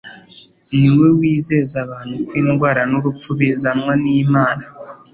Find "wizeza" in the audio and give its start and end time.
1.19-1.75